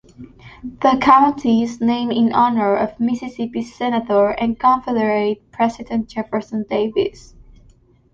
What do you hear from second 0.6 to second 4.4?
The county is named in honor of Mississippi Senator